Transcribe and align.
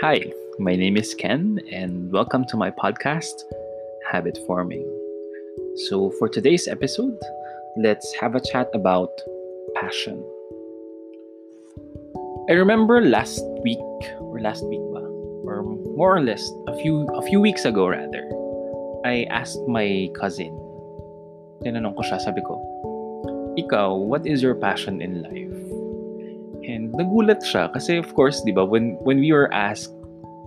Hi, 0.00 0.32
my 0.58 0.76
name 0.76 0.96
is 0.96 1.14
Ken, 1.14 1.60
and 1.70 2.10
welcome 2.10 2.46
to 2.46 2.56
my 2.56 2.70
podcast, 2.70 3.44
Habit 4.10 4.38
Forming. 4.46 4.88
So, 5.88 6.08
for 6.18 6.26
today's 6.26 6.66
episode, 6.66 7.18
let's 7.76 8.14
have 8.14 8.34
a 8.34 8.40
chat 8.40 8.70
about 8.72 9.10
passion. 9.74 10.24
I 12.48 12.54
remember 12.54 13.02
last 13.02 13.44
week, 13.62 13.78
or 14.20 14.40
last 14.40 14.64
week 14.64 14.80
ba? 14.90 15.04
Or 15.44 15.62
more 15.96 16.16
or 16.16 16.22
less, 16.22 16.50
a 16.66 16.74
few, 16.80 17.06
a 17.08 17.20
few 17.20 17.38
weeks 17.38 17.66
ago 17.66 17.86
rather, 17.86 18.24
I 19.04 19.24
asked 19.28 19.60
my 19.68 20.08
cousin, 20.18 20.48
ko 21.60 22.02
siya, 22.08 22.24
sabi 22.24 22.40
ko, 22.40 22.56
ikaw, 23.58 24.00
what 24.00 24.26
is 24.26 24.42
your 24.42 24.54
passion 24.54 25.02
in 25.02 25.20
life? 25.20 25.39
Nagulat 26.94 27.42
siya 27.46 27.70
kasi 27.70 27.98
of 27.98 28.10
course, 28.18 28.42
'di 28.42 28.54
ba, 28.54 28.66
when 28.66 28.98
when 29.06 29.22
we 29.22 29.30
were 29.30 29.50
asked 29.54 29.94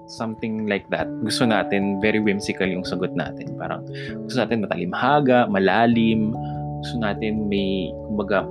something 0.07 0.67
like 0.67 0.83
that, 0.91 1.07
gusto 1.23 1.47
natin 1.47 2.03
very 2.03 2.19
whimsical 2.19 2.67
yung 2.67 2.83
sagot 2.83 3.15
natin. 3.15 3.55
Parang 3.55 3.87
gusto 4.27 4.43
natin 4.43 4.63
matalimhaga, 4.63 5.47
malalim, 5.47 6.35
gusto 6.83 6.99
natin 6.99 7.47
may 7.47 7.91
kumbaga 8.11 8.43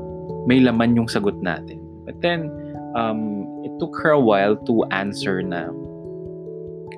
may 0.48 0.58
laman 0.64 0.96
yung 0.96 1.08
sagot 1.08 1.36
natin. 1.44 1.78
But 2.08 2.18
then 2.24 2.48
um 2.96 3.44
it 3.64 3.72
took 3.76 3.92
her 4.00 4.16
a 4.16 4.20
while 4.20 4.56
to 4.68 4.84
answer 4.90 5.44
na 5.44 5.68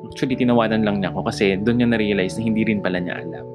actually 0.06 0.38
tinawanan 0.38 0.86
lang 0.86 1.02
niya 1.02 1.10
ako 1.10 1.26
kasi 1.26 1.58
doon 1.58 1.82
niya 1.82 1.88
na-realize 1.90 2.38
na 2.38 2.46
hindi 2.46 2.62
rin 2.62 2.78
pala 2.78 3.02
niya 3.02 3.18
alam. 3.18 3.46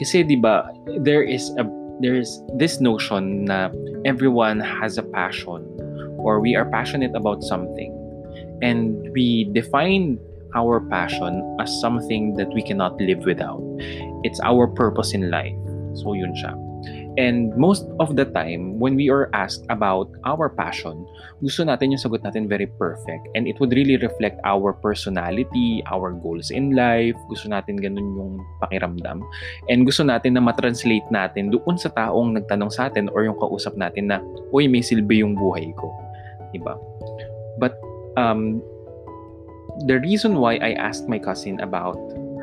Kasi 0.00 0.24
'di 0.24 0.40
ba, 0.40 0.72
there 1.04 1.24
is 1.24 1.52
a 1.60 1.68
there's 2.00 2.40
this 2.60 2.80
notion 2.80 3.48
na 3.48 3.72
everyone 4.04 4.60
has 4.60 5.00
a 5.00 5.04
passion 5.16 5.64
or 6.26 6.42
we 6.42 6.58
are 6.58 6.66
passionate 6.74 7.14
about 7.14 7.46
something 7.46 7.94
and 8.60 8.98
we 9.14 9.46
define 9.54 10.18
our 10.58 10.80
passion 10.90 11.44
as 11.60 11.70
something 11.80 12.34
that 12.34 12.48
we 12.50 12.62
cannot 12.62 12.98
live 12.98 13.22
without. 13.22 13.62
It's 14.26 14.40
our 14.42 14.66
purpose 14.66 15.14
in 15.14 15.30
life. 15.30 15.54
So 15.94 16.18
yun 16.18 16.34
siya. 16.34 16.66
And 17.16 17.56
most 17.56 17.88
of 17.96 18.12
the 18.12 18.28
time, 18.28 18.76
when 18.76 18.92
we 18.92 19.08
are 19.08 19.32
asked 19.32 19.64
about 19.72 20.12
our 20.28 20.52
passion, 20.52 21.08
gusto 21.40 21.64
natin 21.64 21.96
yung 21.96 22.00
sagot 22.00 22.20
natin 22.20 22.44
very 22.44 22.68
perfect. 22.76 23.24
And 23.32 23.48
it 23.48 23.56
would 23.56 23.72
really 23.72 23.96
reflect 23.96 24.36
our 24.44 24.76
personality, 24.76 25.80
our 25.88 26.12
goals 26.12 26.52
in 26.52 26.76
life. 26.76 27.16
Gusto 27.32 27.48
natin 27.48 27.80
ganun 27.80 28.04
yung 28.20 28.32
pakiramdam. 28.60 29.24
And 29.72 29.88
gusto 29.88 30.04
natin 30.04 30.36
na 30.36 30.44
matranslate 30.44 31.08
natin 31.08 31.56
doon 31.56 31.80
sa 31.80 31.88
taong 31.88 32.36
nagtanong 32.36 32.68
sa 32.68 32.92
atin 32.92 33.08
or 33.08 33.24
yung 33.24 33.40
kausap 33.40 33.80
natin 33.80 34.12
na, 34.12 34.20
uy, 34.52 34.68
may 34.68 34.84
silbi 34.84 35.24
yung 35.24 35.32
buhay 35.32 35.72
ko. 35.72 35.88
Diba? 36.54 36.78
But 37.58 37.80
um, 38.16 38.62
the 39.86 40.00
reason 40.00 40.36
why 40.36 40.56
I 40.56 40.72
asked 40.72 41.08
my 41.08 41.18
cousin 41.18 41.60
about 41.60 41.96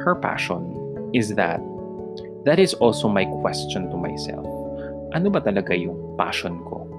her 0.04 0.16
passion 0.16 1.12
is 1.14 1.36
that 1.36 1.62
that 2.46 2.60
is 2.60 2.74
also 2.76 3.08
my 3.08 3.26
question 3.42 3.90
to 3.90 3.98
myself 3.98 4.46
ano 5.14 5.30
ba 5.30 5.40
talaga 5.40 5.78
yung 5.78 6.18
passion 6.18 6.58
ko? 6.66 6.90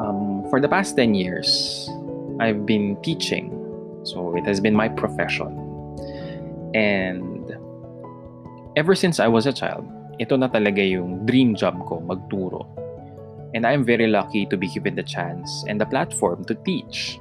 Um, 0.00 0.48
for 0.48 0.58
the 0.58 0.68
past 0.68 0.96
10 0.96 1.12
years, 1.14 1.86
I've 2.40 2.64
been 2.64 2.96
teaching. 3.04 3.52
So 4.02 4.34
it 4.34 4.48
has 4.48 4.58
been 4.58 4.72
my 4.72 4.88
profession. 4.88 5.52
And 6.72 7.52
ever 8.76 8.96
since 8.96 9.20
I 9.20 9.28
was 9.28 9.44
a 9.44 9.52
child, 9.52 9.84
ito 10.16 10.40
na 10.40 10.48
talaga 10.48 10.80
yung 10.80 11.28
dream 11.28 11.52
job 11.52 11.76
ko, 11.84 12.00
magturo. 12.00 12.64
And 13.54 13.66
I'm 13.66 13.84
very 13.84 14.06
lucky 14.06 14.46
to 14.46 14.56
be 14.56 14.68
given 14.68 14.94
the 14.94 15.02
chance 15.02 15.64
and 15.66 15.80
the 15.80 15.86
platform 15.86 16.44
to 16.46 16.54
teach. 16.62 17.18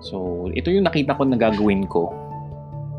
So, 0.00 0.48
ito 0.52 0.70
yung 0.70 0.84
nakita 0.84 1.16
ko 1.16 1.24
na 1.24 1.36
gagawin 1.36 1.88
ko 1.88 2.12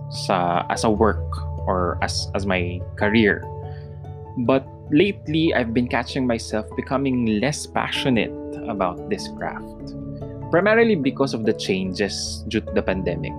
sa 0.09 0.65
as 0.69 0.85
a 0.85 0.89
work 0.89 1.25
or 1.65 1.97
as 2.01 2.29
as 2.37 2.45
my 2.45 2.81
career. 2.97 3.41
But 4.45 4.65
lately, 4.91 5.53
I've 5.53 5.73
been 5.73 5.87
catching 5.87 6.27
myself 6.27 6.65
becoming 6.75 7.41
less 7.41 7.65
passionate 7.65 8.33
about 8.69 9.09
this 9.09 9.25
craft. 9.37 9.93
Primarily 10.53 10.95
because 10.95 11.33
of 11.33 11.45
the 11.45 11.53
changes 11.53 12.45
due 12.47 12.61
to 12.61 12.71
the 12.73 12.81
pandemic. 12.81 13.33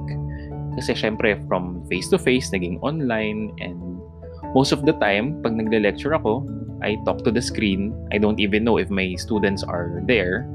Kasi 0.76 0.92
syempre, 0.92 1.40
from 1.48 1.86
face-to-face, 1.88 2.52
naging 2.52 2.76
online, 2.84 3.54
and 3.62 3.78
most 4.52 4.72
of 4.76 4.84
the 4.84 4.92
time, 5.00 5.40
pag 5.40 5.56
nagle-lecture 5.56 6.12
ako, 6.12 6.44
I 6.82 6.96
talk 7.04 7.24
to 7.24 7.30
the 7.30 7.42
screen. 7.42 7.94
I 8.12 8.18
don't 8.18 8.40
even 8.40 8.64
know 8.64 8.76
if 8.78 8.90
my 8.90 9.14
students 9.16 9.62
are 9.62 10.02
there. 10.04 10.48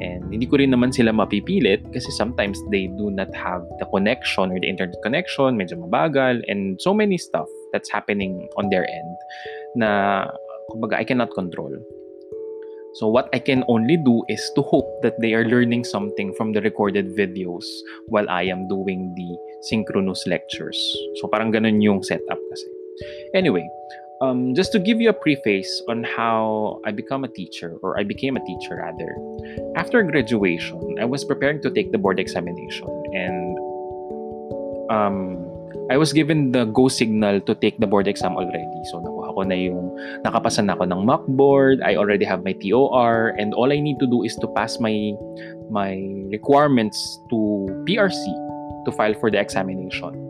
And 0.00 0.28
hindi 0.28 0.44
ko 0.44 0.60
rin 0.60 0.76
naman 0.76 0.92
sila 0.92 1.12
mapipilit 1.12 1.80
kasi 1.88 2.12
sometimes 2.12 2.60
they 2.68 2.92
do 3.00 3.08
not 3.08 3.32
have 3.32 3.64
the 3.80 3.88
connection 3.88 4.52
or 4.52 4.60
the 4.60 4.68
internet 4.68 5.00
connection, 5.00 5.56
medyo 5.56 5.80
mabagal, 5.80 6.44
and 6.52 6.76
so 6.80 6.92
many 6.92 7.16
stuff 7.16 7.48
that's 7.72 7.88
happening 7.88 8.44
on 8.60 8.68
their 8.68 8.84
end 8.84 9.16
na 9.72 10.28
kumbaga 10.68 11.00
I 11.00 11.04
cannot 11.04 11.32
control. 11.32 11.72
So 13.00 13.08
what 13.08 13.28
I 13.32 13.40
can 13.40 13.64
only 13.68 13.96
do 13.96 14.24
is 14.28 14.40
to 14.56 14.64
hope 14.64 14.88
that 15.04 15.20
they 15.20 15.36
are 15.36 15.44
learning 15.44 15.84
something 15.84 16.32
from 16.32 16.52
the 16.52 16.64
recorded 16.64 17.12
videos 17.12 17.64
while 18.08 18.24
I 18.28 18.48
am 18.48 18.68
doing 18.68 19.12
the 19.16 19.36
synchronous 19.68 20.24
lectures. 20.24 20.80
So 21.20 21.28
parang 21.28 21.52
ganun 21.52 21.84
yung 21.84 22.00
setup 22.00 22.40
kasi. 22.40 22.68
Anyway, 23.36 23.68
um, 24.20 24.54
just 24.54 24.72
to 24.72 24.78
give 24.78 25.00
you 25.00 25.10
a 25.10 25.12
preface 25.12 25.82
on 25.88 26.04
how 26.04 26.80
I 26.84 26.92
become 26.92 27.24
a 27.24 27.28
teacher 27.28 27.76
or 27.82 27.98
I 27.98 28.04
became 28.04 28.36
a 28.36 28.44
teacher 28.44 28.76
rather. 28.80 29.16
After 29.76 30.02
graduation, 30.02 30.96
I 31.00 31.04
was 31.04 31.24
preparing 31.24 31.60
to 31.62 31.70
take 31.70 31.92
the 31.92 31.98
board 31.98 32.18
examination 32.18 32.88
and 33.12 33.58
um, 34.90 35.46
I 35.90 35.96
was 35.96 36.12
given 36.12 36.50
the 36.50 36.64
go 36.64 36.88
signal 36.88 37.40
to 37.42 37.54
take 37.54 37.78
the 37.78 37.86
board 37.86 38.08
exam 38.08 38.34
already. 38.36 38.80
So 38.90 38.98
nakuha 38.98 39.34
ko 39.34 39.42
na 39.42 39.54
yung 39.54 39.94
nakapasa 40.24 40.64
na 40.64 40.74
ako 40.74 40.90
ng 40.90 41.06
mock 41.06 41.26
board. 41.38 41.78
I 41.84 41.94
already 41.94 42.24
have 42.24 42.42
my 42.42 42.58
TOR 42.58 43.34
and 43.38 43.54
all 43.54 43.70
I 43.70 43.78
need 43.78 44.00
to 44.00 44.06
do 44.06 44.24
is 44.24 44.34
to 44.42 44.48
pass 44.56 44.80
my 44.80 45.14
my 45.70 45.94
requirements 46.32 46.98
to 47.30 47.68
PRC 47.86 48.18
to 48.86 48.90
file 48.90 49.14
for 49.14 49.30
the 49.30 49.38
examination. 49.38 50.25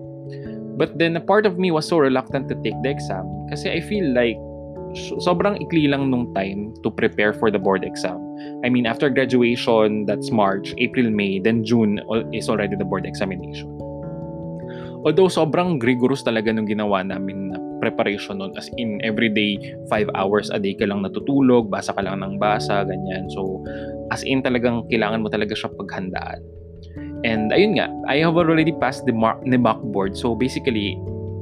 But 0.77 1.01
then 1.01 1.17
a 1.17 1.25
part 1.25 1.49
of 1.49 1.57
me 1.57 1.73
was 1.73 1.89
so 1.89 1.97
reluctant 1.97 2.53
to 2.53 2.57
take 2.61 2.77
the 2.85 2.93
exam 2.93 3.25
kasi 3.49 3.73
I 3.73 3.81
feel 3.81 4.13
like 4.13 4.37
sobrang 5.25 5.61
ikli 5.61 5.89
lang 5.89 6.13
nung 6.13 6.33
time 6.37 6.77
to 6.85 6.93
prepare 6.93 7.33
for 7.33 7.51
the 7.51 7.61
board 7.61 7.85
exam. 7.85 8.21
I 8.65 8.69
mean, 8.69 8.85
after 8.85 9.09
graduation, 9.09 10.05
that's 10.05 10.29
March, 10.31 10.77
April, 10.77 11.09
May, 11.09 11.41
then 11.41 11.65
June 11.65 12.01
is 12.33 12.49
already 12.49 12.77
the 12.77 12.85
board 12.85 13.05
examination. 13.09 13.73
Although 15.07 15.31
sobrang 15.31 15.79
rigorous 15.81 16.25
talaga 16.25 16.51
nung 16.51 16.67
ginawa 16.67 17.05
namin 17.05 17.55
na 17.55 17.59
preparation 17.79 18.43
nun 18.43 18.51
as 18.59 18.67
in 18.81 18.99
everyday 19.05 19.55
5 19.89 20.11
hours 20.17 20.51
a 20.51 20.59
day 20.59 20.75
ka 20.75 20.89
lang 20.89 21.05
natutulog, 21.05 21.71
basa 21.71 21.95
ka 21.95 22.03
lang 22.03 22.21
ng 22.25 22.41
basa, 22.43 22.83
ganyan. 22.83 23.31
So 23.31 23.63
as 24.11 24.27
in 24.27 24.43
talagang 24.43 24.89
kailangan 24.91 25.23
mo 25.23 25.29
talaga 25.31 25.55
siya 25.55 25.71
paghandaan. 25.73 26.41
And 27.27 27.51
ayun 27.51 27.83
nga, 27.83 27.91
I 28.07 28.23
have 28.23 28.39
already 28.39 28.71
passed 28.71 29.03
the 29.03 29.11
mark, 29.11 29.43
the 29.43 29.59
mock 29.59 29.83
board. 29.91 30.15
So 30.15 30.39
basically, 30.39 30.95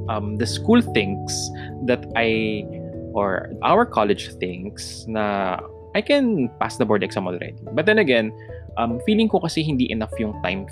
um, 0.08 0.40
the 0.40 0.48
school 0.48 0.80
thinks 0.80 1.36
that 1.84 2.08
I 2.16 2.64
or 3.12 3.52
our 3.60 3.84
college 3.84 4.32
thinks 4.40 5.04
na 5.04 5.60
I 5.94 6.00
can 6.00 6.48
pass 6.58 6.80
the 6.80 6.88
board 6.88 7.04
exam 7.04 7.28
already. 7.28 7.60
But 7.76 7.84
then 7.84 8.00
again, 8.00 8.32
um, 8.80 8.98
feeling 9.04 9.28
ko 9.28 9.44
kasi 9.44 9.62
hindi 9.62 9.92
enough 9.92 10.10
yung 10.18 10.40
time 10.42 10.66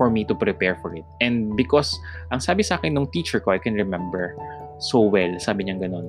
for 0.00 0.08
me 0.10 0.24
to 0.24 0.34
prepare 0.34 0.80
for 0.80 0.96
it. 0.96 1.04
And 1.20 1.54
because, 1.56 1.92
ang 2.32 2.40
sabi 2.40 2.64
sa 2.64 2.80
akin 2.80 2.96
ng 2.96 3.12
teacher 3.12 3.38
ko, 3.40 3.52
I 3.52 3.60
can 3.60 3.76
remember 3.76 4.34
so 4.80 5.00
well, 5.00 5.36
sabi 5.38 5.68
niya 5.68 5.80
ganun, 5.80 6.08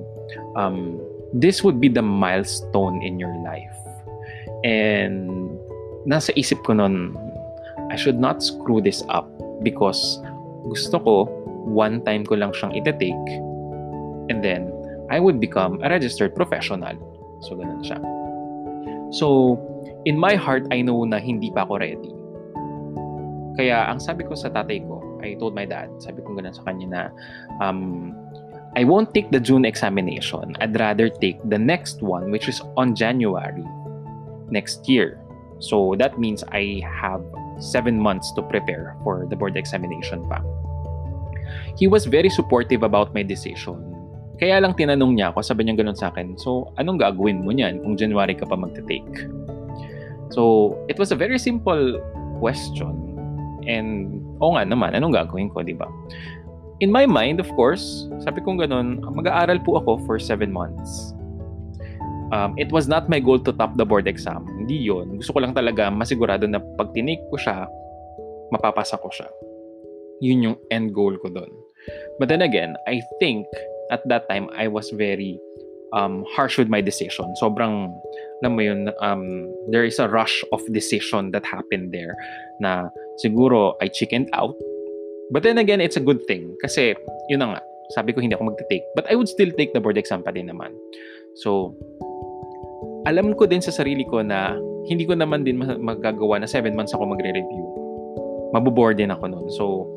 um, 0.56 1.00
this 1.32 1.62
would 1.64 1.80
be 1.80 1.88
the 1.88 2.02
milestone 2.02 3.00
in 3.04 3.20
your 3.20 3.32
life. 3.44 3.76
And 4.64 5.56
nasa 6.08 6.34
isip 6.36 6.64
ko 6.64 6.74
nun, 6.76 7.16
I 7.90 7.96
should 7.96 8.20
not 8.20 8.42
screw 8.42 8.80
this 8.80 9.02
up 9.08 9.28
because 9.62 10.20
gusto 10.68 10.98
ko, 11.00 11.14
one 11.68 12.04
time 12.04 12.24
ko 12.24 12.36
lang 12.36 12.52
siyang 12.52 12.76
ite-take 12.76 13.28
and 14.28 14.44
then 14.44 14.72
I 15.08 15.20
would 15.20 15.40
become 15.40 15.80
a 15.80 15.88
registered 15.88 16.36
professional. 16.36 16.96
So, 17.40 17.56
ganun 17.56 17.80
siya. 17.80 17.98
So, 19.12 19.56
in 20.04 20.20
my 20.20 20.36
heart, 20.36 20.68
I 20.68 20.84
know 20.84 21.00
na 21.08 21.16
hindi 21.16 21.48
pa 21.48 21.64
ako 21.64 21.80
ready. 21.80 22.12
Kaya 23.56 23.88
ang 23.88 23.98
sabi 23.98 24.28
ko 24.28 24.36
sa 24.36 24.52
tatay 24.52 24.84
ko, 24.84 25.00
I 25.24 25.34
told 25.40 25.56
my 25.56 25.64
dad, 25.64 25.88
sabi 25.98 26.20
ko 26.22 26.36
ganun 26.36 26.54
sa 26.54 26.62
kanya 26.68 26.86
na, 26.86 27.02
um, 27.64 28.12
I 28.76 28.84
won't 28.84 29.16
take 29.16 29.32
the 29.32 29.40
June 29.40 29.64
examination. 29.64 30.54
I'd 30.60 30.78
rather 30.78 31.08
take 31.08 31.40
the 31.48 31.58
next 31.58 32.04
one, 32.04 32.30
which 32.30 32.46
is 32.46 32.60
on 32.76 32.94
January 32.94 33.64
next 34.52 34.86
year. 34.86 35.18
So 35.58 35.96
that 35.98 36.20
means 36.20 36.44
I 36.52 36.84
have 36.84 37.24
seven 37.58 37.98
months 37.98 38.32
to 38.34 38.42
prepare 38.46 38.96
for 39.02 39.26
the 39.26 39.36
board 39.36 39.58
examination 39.58 40.22
pa. 40.26 40.42
He 41.78 41.86
was 41.86 42.06
very 42.06 42.30
supportive 42.30 42.82
about 42.82 43.14
my 43.14 43.22
decision. 43.22 43.78
Kaya 44.38 44.62
lang 44.62 44.78
tinanong 44.78 45.18
niya 45.18 45.34
ako, 45.34 45.42
sabi 45.42 45.66
niya 45.66 45.78
ganun 45.82 45.98
sa 45.98 46.14
akin, 46.14 46.38
so 46.38 46.70
anong 46.78 47.02
gagawin 47.02 47.42
mo 47.42 47.50
niyan 47.50 47.82
kung 47.82 47.98
January 47.98 48.38
ka 48.38 48.46
pa 48.46 48.54
magte-take? 48.54 49.26
So, 50.30 50.76
it 50.86 51.00
was 51.00 51.10
a 51.10 51.18
very 51.18 51.40
simple 51.40 51.98
question 52.38 53.08
And, 53.68 54.08
oo 54.40 54.56
nga 54.56 54.64
naman, 54.64 54.96
anong 54.96 55.12
gagawin 55.12 55.52
ko, 55.52 55.60
di 55.60 55.76
ba? 55.76 55.86
In 56.80 56.88
my 56.88 57.04
mind, 57.04 57.36
of 57.42 57.50
course, 57.52 58.08
sabi 58.24 58.40
kong 58.40 58.64
ganun, 58.64 59.04
mag-aaral 59.04 59.60
po 59.60 59.76
ako 59.76 60.00
for 60.08 60.16
seven 60.16 60.48
months. 60.48 61.12
Um, 62.32 62.54
it 62.60 62.68
was 62.72 62.88
not 62.88 63.08
my 63.08 63.20
goal 63.20 63.38
to 63.40 63.52
top 63.52 63.76
the 63.76 63.84
board 63.84 64.06
exam. 64.06 64.44
Hindi 64.44 64.76
yon. 64.88 65.16
Gusto 65.16 65.32
ko 65.32 65.40
lang 65.40 65.56
talaga 65.56 65.88
masigurado 65.88 66.44
na 66.44 66.60
pag 66.76 66.92
tinake 66.92 67.24
ko 67.32 67.36
siya, 67.40 67.64
mapapasa 68.52 69.00
ko 69.00 69.08
siya. 69.08 69.28
Yun 70.20 70.52
yung 70.52 70.56
end 70.70 70.92
goal 70.92 71.16
ko 71.18 71.32
doon. 71.32 71.50
But 72.20 72.28
then 72.28 72.42
again, 72.42 72.76
I 72.84 73.00
think 73.22 73.46
at 73.90 74.04
that 74.12 74.28
time, 74.28 74.52
I 74.52 74.68
was 74.68 74.92
very 74.92 75.40
um, 75.96 76.26
harsh 76.36 76.58
with 76.58 76.68
my 76.68 76.84
decision. 76.84 77.32
Sobrang, 77.40 77.88
alam 78.44 78.52
mo 78.52 78.60
yun, 78.60 78.92
um, 79.00 79.48
there 79.72 79.88
is 79.88 79.96
a 79.98 80.08
rush 80.08 80.44
of 80.52 80.60
decision 80.68 81.32
that 81.32 81.46
happened 81.48 81.96
there 81.96 82.12
na 82.60 82.92
siguro 83.24 83.72
I 83.80 83.88
chickened 83.88 84.28
out 84.36 84.52
But 85.30 85.42
then 85.44 85.58
again, 85.58 85.80
it's 85.80 85.96
a 85.96 86.04
good 86.04 86.24
thing. 86.26 86.56
Kasi, 86.60 86.96
yun 87.28 87.44
na 87.44 87.56
nga, 87.56 87.60
sabi 87.92 88.12
ko 88.12 88.20
hindi 88.20 88.34
ako 88.34 88.48
magte-take. 88.52 88.84
But 88.96 89.04
I 89.12 89.14
would 89.14 89.28
still 89.28 89.52
take 89.52 89.72
the 89.76 89.80
board 89.80 90.00
exam 90.00 90.24
pa 90.24 90.32
din 90.32 90.48
naman. 90.48 90.72
So, 91.44 91.76
alam 93.08 93.32
ko 93.32 93.48
din 93.48 93.64
sa 93.64 93.72
sarili 93.72 94.04
ko 94.04 94.20
na 94.20 94.52
hindi 94.84 95.08
ko 95.08 95.16
naman 95.16 95.40
din 95.40 95.56
magagawa 95.60 96.44
na 96.44 96.48
7 96.48 96.76
months 96.76 96.92
ako 96.92 97.08
magre-review. 97.08 97.64
Maboboard 98.52 99.00
din 99.00 99.08
ako 99.08 99.32
noon. 99.32 99.48
So, 99.56 99.88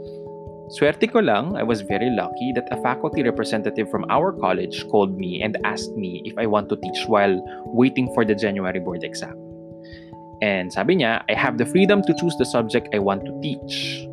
swerte 0.71 1.11
ko 1.11 1.19
lang, 1.19 1.59
I 1.59 1.63
was 1.63 1.83
very 1.83 2.07
lucky 2.07 2.55
that 2.55 2.71
a 2.71 2.79
faculty 2.79 3.19
representative 3.19 3.91
from 3.91 4.07
our 4.07 4.31
college 4.31 4.87
called 4.87 5.19
me 5.19 5.43
and 5.43 5.59
asked 5.67 5.91
me 5.99 6.23
if 6.23 6.39
I 6.39 6.47
want 6.47 6.71
to 6.71 6.79
teach 6.79 7.03
while 7.11 7.35
waiting 7.75 8.07
for 8.15 8.23
the 8.23 8.35
January 8.35 8.79
board 8.79 9.03
exam. 9.03 9.35
And 10.39 10.71
sabi 10.71 11.03
niya, 11.03 11.21
I 11.27 11.35
have 11.35 11.59
the 11.59 11.67
freedom 11.67 12.01
to 12.07 12.15
choose 12.15 12.35
the 12.39 12.47
subject 12.47 12.95
I 12.95 12.99
want 12.99 13.27
to 13.27 13.33
teach. 13.43 14.07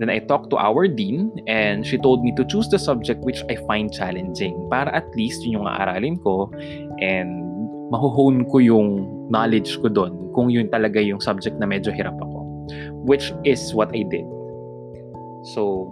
Then 0.00 0.08
I 0.08 0.24
talked 0.24 0.48
to 0.50 0.56
our 0.56 0.88
dean 0.88 1.28
and 1.44 1.84
she 1.84 2.00
told 2.00 2.24
me 2.24 2.32
to 2.40 2.44
choose 2.48 2.72
the 2.72 2.80
subject 2.80 3.20
which 3.20 3.44
I 3.52 3.60
find 3.68 3.92
challenging 3.92 4.56
para 4.72 4.88
at 4.96 5.04
least 5.12 5.44
yun 5.44 5.60
yung 5.60 5.68
aaralin 5.68 6.16
ko 6.24 6.48
and 7.04 7.39
mahuhone 7.90 8.46
ko 8.46 8.62
yung 8.62 8.88
knowledge 9.28 9.78
ko 9.82 9.90
doon 9.90 10.30
kung 10.32 10.48
yun 10.48 10.70
talaga 10.70 11.02
yung 11.02 11.18
subject 11.18 11.58
na 11.58 11.66
medyo 11.66 11.90
hirap 11.90 12.14
ako. 12.22 12.46
Which 13.02 13.34
is 13.42 13.74
what 13.74 13.90
I 13.90 14.06
did. 14.06 14.26
So, 15.54 15.90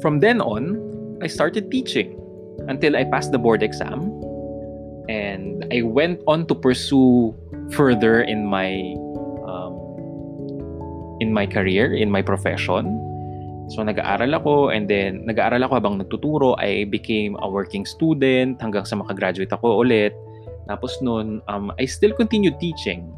from 0.00 0.22
then 0.22 0.38
on, 0.40 0.78
I 1.22 1.26
started 1.26 1.70
teaching 1.70 2.14
until 2.70 2.94
I 2.94 3.04
passed 3.04 3.34
the 3.34 3.42
board 3.42 3.62
exam 3.62 4.14
and 5.10 5.66
I 5.72 5.82
went 5.82 6.20
on 6.30 6.46
to 6.46 6.54
pursue 6.54 7.34
further 7.74 8.22
in 8.22 8.46
my 8.46 8.70
in 11.20 11.34
my 11.34 11.46
career, 11.46 11.94
in 11.94 12.10
my 12.10 12.22
profession. 12.22 13.07
So 13.68 13.84
nag-aaral 13.84 14.32
ako 14.32 14.72
and 14.72 14.88
then 14.88 15.28
nag-aaral 15.28 15.60
ako 15.60 15.72
habang 15.76 16.00
nagtuturo, 16.00 16.56
I 16.56 16.88
became 16.88 17.36
a 17.44 17.48
working 17.48 17.84
student 17.84 18.56
hanggang 18.64 18.88
sa 18.88 18.96
makagraduate 18.96 19.52
ako 19.52 19.84
ulit. 19.84 20.16
Tapos 20.68 20.96
noon, 21.04 21.44
um, 21.48 21.72
I 21.76 21.84
still 21.84 22.12
continued 22.16 22.56
teaching. 22.60 23.12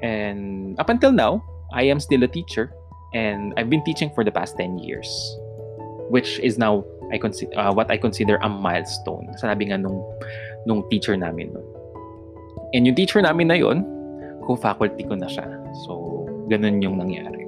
And 0.00 0.76
up 0.80 0.88
until 0.88 1.12
now, 1.12 1.44
I 1.72 1.88
am 1.88 2.00
still 2.00 2.24
a 2.24 2.28
teacher 2.28 2.72
and 3.12 3.52
I've 3.56 3.68
been 3.68 3.84
teaching 3.84 4.12
for 4.16 4.24
the 4.24 4.32
past 4.32 4.56
10 4.56 4.80
years. 4.80 5.08
Which 6.08 6.38
is 6.40 6.56
now 6.56 6.84
I 7.12 7.18
consider 7.18 7.52
uh, 7.58 7.72
what 7.72 7.90
I 7.90 7.96
consider 7.96 8.36
a 8.42 8.48
milestone. 8.48 9.30
Sabi 9.38 9.70
nga 9.70 9.78
nung 9.78 10.02
nung 10.66 10.88
teacher 10.90 11.16
namin 11.16 11.52
noon. 11.54 11.66
And 12.74 12.82
yung 12.86 12.98
teacher 12.98 13.22
namin 13.22 13.48
na 13.48 13.58
yon, 13.58 13.86
co-faculty 14.46 15.06
ko 15.06 15.14
na 15.14 15.30
siya. 15.30 15.46
So 15.86 16.26
ganun 16.50 16.82
yung 16.82 16.98
nangyari. 16.98 17.45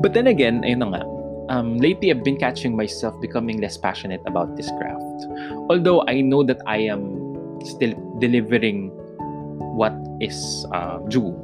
But 0.00 0.14
then 0.14 0.26
again, 0.30 0.62
ayun 0.62 0.78
na 0.84 0.86
nga, 0.94 1.02
um, 1.50 1.78
lately 1.78 2.10
I've 2.10 2.22
been 2.22 2.38
catching 2.38 2.76
myself 2.76 3.18
becoming 3.20 3.60
less 3.60 3.76
passionate 3.76 4.22
about 4.26 4.56
this 4.56 4.70
craft. 4.78 5.26
Although 5.68 6.04
I 6.06 6.20
know 6.20 6.44
that 6.44 6.62
I 6.66 6.86
am 6.86 7.18
still 7.64 7.96
delivering 8.18 8.94
what 9.74 9.94
is 10.20 10.66
uh, 10.74 10.98
due 11.10 11.34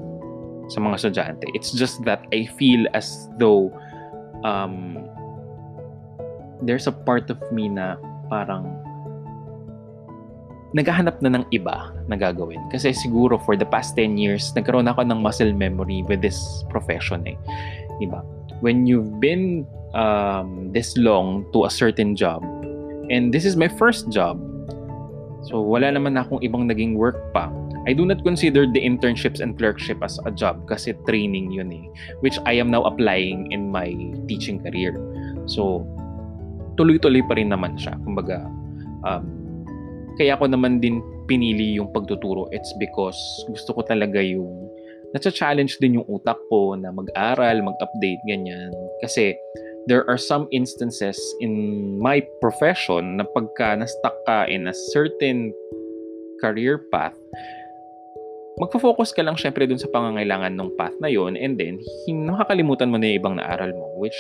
sa 0.69 0.81
mga 0.81 0.95
estudyante. 1.03 1.47
It's 1.53 1.73
just 1.73 2.05
that 2.05 2.25
I 2.33 2.47
feel 2.47 2.87
as 2.95 3.29
though 3.37 3.75
um, 4.47 5.03
there's 6.63 6.87
a 6.87 6.95
part 6.95 7.29
of 7.29 7.39
me 7.53 7.69
na 7.69 7.97
parang 8.31 8.71
naghahanap 10.75 11.23
na 11.23 11.39
ng 11.39 11.45
iba 11.55 11.95
na 12.11 12.19
gagawin. 12.19 12.59
Kasi 12.71 12.91
siguro 12.91 13.39
for 13.39 13.55
the 13.55 13.67
past 13.67 13.95
10 13.95 14.19
years, 14.19 14.51
nagkaroon 14.59 14.91
ako 14.91 15.07
ng 15.07 15.23
muscle 15.23 15.55
memory 15.55 16.03
with 16.11 16.19
this 16.19 16.67
profession 16.67 17.23
eh. 17.31 17.39
Diba? 18.03 18.34
When 18.61 18.87
you've 18.87 19.21
been 19.21 19.67
um, 19.95 20.71
this 20.73 20.97
long 20.97 21.47
to 21.53 21.65
a 21.65 21.71
certain 21.71 22.15
job, 22.15 22.43
and 23.11 23.33
this 23.33 23.45
is 23.45 23.57
my 23.57 23.69
first 23.69 24.11
job, 24.11 24.41
so 25.51 25.61
wala 25.61 25.91
naman 25.93 26.17
akong 26.17 26.41
ibang 26.43 26.71
naging 26.71 26.95
work 26.97 27.19
pa. 27.35 27.51
I 27.85 27.93
do 27.93 28.09
not 28.09 28.25
consider 28.25 28.65
the 28.65 28.81
internships 28.81 29.45
and 29.45 29.59
clerkship 29.61 30.01
as 30.01 30.17
a 30.25 30.33
job 30.33 30.65
kasi 30.65 30.97
training 31.05 31.53
yun 31.53 31.69
eh, 31.69 31.85
which 32.25 32.41
I 32.49 32.57
am 32.57 32.73
now 32.73 32.89
applying 32.89 33.53
in 33.53 33.69
my 33.69 33.93
teaching 34.25 34.65
career. 34.65 34.97
So, 35.45 35.85
tuloy-tuloy 36.81 37.29
pa 37.29 37.37
rin 37.37 37.53
naman 37.53 37.77
siya. 37.77 38.01
Kumbaga, 38.01 38.49
um, 39.05 39.25
kaya 40.17 40.41
ako 40.41 40.49
naman 40.49 40.81
din 40.81 41.05
pinili 41.29 41.77
yung 41.77 41.93
pagtuturo. 41.93 42.49
It's 42.57 42.73
because 42.81 43.19
gusto 43.53 43.77
ko 43.77 43.81
talaga 43.85 44.21
yung 44.25 44.64
nasa-challenge 45.15 45.79
din 45.79 46.03
yung 46.03 46.09
utak 46.11 46.37
ko 46.51 46.75
na 46.75 46.91
mag-aral, 46.91 47.63
mag-update, 47.63 48.21
ganyan. 48.27 48.75
Kasi 49.01 49.39
there 49.87 50.03
are 50.11 50.19
some 50.19 50.51
instances 50.51 51.17
in 51.39 51.55
my 52.03 52.19
profession 52.43 53.23
na 53.23 53.25
pagka 53.31 53.79
na-stuck 53.79 54.17
ka 54.27 54.51
in 54.51 54.67
a 54.67 54.75
certain 54.93 55.55
career 56.43 56.83
path, 56.91 57.15
magfo-focus 58.59 59.15
ka 59.15 59.23
lang 59.23 59.35
syempre 59.35 59.67
dun 59.67 59.81
sa 59.81 59.91
pangangailangan 59.91 60.55
ng 60.55 60.71
path 60.79 60.95
na 61.03 61.11
yon 61.11 61.35
and 61.35 61.59
then 61.59 61.79
nakakalimutan 62.07 62.87
mo 62.87 62.99
na 62.99 63.11
yung 63.11 63.19
ibang 63.19 63.35
naaral 63.35 63.75
mo 63.75 63.91
which 63.99 64.15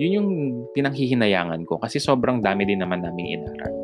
yun 0.00 0.16
yung 0.16 0.28
pinanghihinayangan 0.72 1.68
ko 1.68 1.76
kasi 1.76 2.00
sobrang 2.00 2.40
dami 2.40 2.64
din 2.64 2.80
naman 2.80 3.04
naming 3.04 3.36
inaral. 3.36 3.74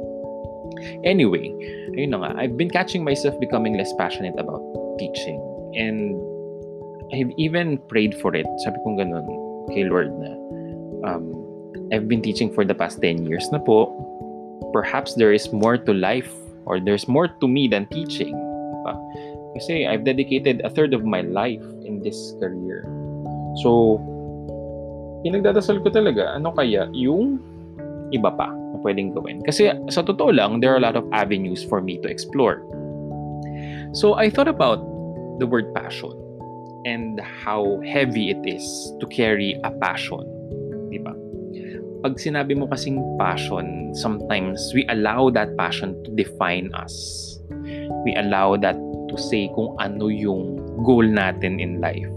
Anyway, 1.04 1.52
ayun 1.94 2.16
na 2.16 2.18
nga, 2.24 2.30
I've 2.40 2.56
been 2.56 2.72
catching 2.72 3.04
myself 3.04 3.36
becoming 3.36 3.76
less 3.76 3.92
passionate 4.00 4.34
about 4.40 4.64
teaching. 4.96 5.38
And 5.76 6.16
I've 7.12 7.32
even 7.36 7.78
prayed 7.92 8.16
for 8.20 8.34
it. 8.34 8.48
Sabi 8.64 8.80
kong 8.82 8.96
ganun 8.98 9.28
kay 9.70 9.84
Lord 9.84 10.10
na 10.16 10.32
um, 11.04 11.24
I've 11.92 12.08
been 12.08 12.24
teaching 12.24 12.48
for 12.52 12.64
the 12.64 12.74
past 12.74 13.00
10 13.00 13.28
years 13.28 13.46
na 13.52 13.60
po. 13.60 13.92
Perhaps 14.72 15.14
there 15.20 15.32
is 15.32 15.52
more 15.52 15.76
to 15.76 15.92
life 15.92 16.32
or 16.64 16.80
there's 16.80 17.06
more 17.06 17.28
to 17.28 17.46
me 17.46 17.68
than 17.68 17.84
teaching. 17.92 18.32
Diba? 18.32 18.94
Kasi 19.60 19.84
I've 19.84 20.08
dedicated 20.08 20.64
a 20.64 20.70
third 20.72 20.96
of 20.96 21.04
my 21.04 21.20
life 21.20 21.62
in 21.84 22.00
this 22.00 22.16
career. 22.40 22.88
So, 23.60 24.00
pinagdadasal 25.20 25.84
ko 25.84 25.92
talaga, 25.92 26.32
ano 26.32 26.56
kaya 26.56 26.88
yung 26.96 27.36
iba 28.08 28.32
pa? 28.32 28.48
pwedeng 28.82 29.14
gawin. 29.14 29.40
Kasi 29.46 29.70
sa 29.88 30.02
totoo 30.02 30.34
lang, 30.34 30.60
there 30.60 30.74
are 30.74 30.80
a 30.82 30.84
lot 30.84 30.98
of 30.98 31.06
avenues 31.14 31.62
for 31.62 31.80
me 31.80 31.96
to 32.02 32.10
explore. 32.10 32.60
So 33.94 34.18
I 34.18 34.28
thought 34.28 34.50
about 34.50 34.82
the 35.38 35.46
word 35.46 35.72
passion 35.72 36.12
and 36.84 37.20
how 37.20 37.80
heavy 37.86 38.30
it 38.30 38.42
is 38.46 38.64
to 39.00 39.06
carry 39.06 39.58
a 39.64 39.70
passion. 39.82 40.22
Di 40.90 40.98
ba? 40.98 41.14
Pag 42.02 42.18
sinabi 42.18 42.58
mo 42.58 42.66
kasing 42.66 42.98
passion, 43.16 43.94
sometimes 43.94 44.58
we 44.74 44.82
allow 44.90 45.30
that 45.30 45.54
passion 45.54 45.94
to 46.02 46.10
define 46.18 46.70
us. 46.74 46.94
We 48.02 48.18
allow 48.18 48.58
that 48.58 48.74
to 48.74 49.16
say 49.16 49.46
kung 49.54 49.78
ano 49.78 50.10
yung 50.10 50.58
goal 50.82 51.06
natin 51.06 51.62
in 51.62 51.78
life. 51.78 52.10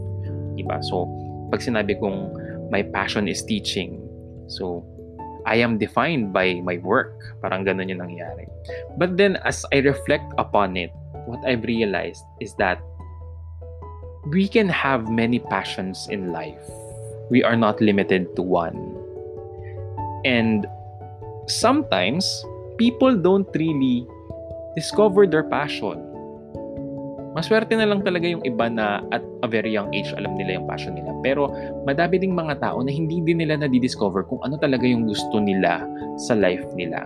Di 0.57 0.65
ba? 0.65 0.81
So, 0.81 1.05
pag 1.53 1.61
sinabi 1.61 2.01
kong 2.01 2.33
my 2.73 2.81
passion 2.81 3.29
is 3.29 3.45
teaching, 3.45 4.01
so 4.49 4.81
I 5.45 5.61
am 5.61 5.77
defined 5.77 6.33
by 6.33 6.57
my 6.65 6.81
work. 6.81 7.13
Parang 7.45 7.61
ganun 7.69 7.93
yung 7.93 8.01
nangyari. 8.01 8.49
But 8.97 9.21
then, 9.21 9.37
as 9.45 9.61
I 9.69 9.85
reflect 9.85 10.25
upon 10.41 10.73
it, 10.73 10.89
what 11.29 11.37
I've 11.45 11.61
realized 11.69 12.25
is 12.41 12.57
that 12.57 12.81
we 14.31 14.47
can 14.47 14.69
have 14.69 15.09
many 15.09 15.39
passions 15.39 16.07
in 16.09 16.31
life. 16.31 16.61
We 17.29 17.43
are 17.43 17.55
not 17.55 17.81
limited 17.81 18.35
to 18.35 18.41
one. 18.41 18.77
And 20.25 20.65
sometimes, 21.47 22.25
people 22.77 23.15
don't 23.17 23.47
really 23.53 24.05
discover 24.75 25.25
their 25.27 25.43
passion 25.43 26.15
Maswerte 27.35 27.75
na 27.75 27.83
lang 27.83 27.99
talaga 27.99 28.31
yung 28.31 28.39
iba 28.47 28.71
na 28.71 29.03
at 29.11 29.19
a 29.43 29.47
very 29.51 29.67
young 29.67 29.91
age 29.91 30.07
alam 30.15 30.39
nila 30.39 30.55
yung 30.55 30.67
passion 30.71 30.95
nila. 30.95 31.11
Pero 31.19 31.51
madami 31.83 32.15
ding 32.15 32.31
mga 32.31 32.63
tao 32.63 32.79
na 32.79 32.87
hindi 32.87 33.19
din 33.19 33.43
nila 33.43 33.59
na-discover 33.59 34.23
kung 34.31 34.39
ano 34.47 34.55
talaga 34.55 34.87
yung 34.87 35.03
gusto 35.03 35.43
nila 35.43 35.83
sa 36.15 36.31
life 36.31 36.63
nila. 36.79 37.03